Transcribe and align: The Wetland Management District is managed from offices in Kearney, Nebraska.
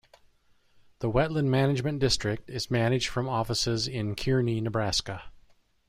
The 0.97 1.11
Wetland 1.11 1.49
Management 1.49 1.99
District 1.99 2.49
is 2.49 2.71
managed 2.71 3.07
from 3.09 3.29
offices 3.29 3.87
in 3.87 4.15
Kearney, 4.15 4.59
Nebraska. 4.59 5.25